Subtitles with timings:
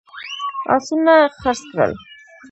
[0.73, 1.91] آسونه خرڅ کړل.